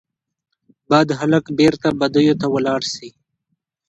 بد 0.89 1.07
هلک 1.19 1.45
بیرته 1.57 1.87
بدیو 1.99 2.39
ته 2.41 2.47
ولاړ 2.53 2.81
سي 2.93 3.09